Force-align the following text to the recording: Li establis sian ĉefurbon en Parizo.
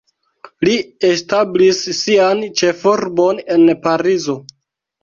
Li 0.67 0.71
establis 1.09 1.83
sian 1.99 2.43
ĉefurbon 2.63 3.47
en 3.59 3.75
Parizo. 3.87 4.43